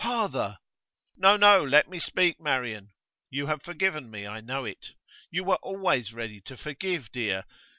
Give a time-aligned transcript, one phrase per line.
[0.03, 0.57] 'Father'
[1.15, 2.89] 'No, no; let me speak, Marian.
[3.29, 4.93] You have forgiven me; I know it.
[5.29, 7.43] You were always ready to forgive, dear.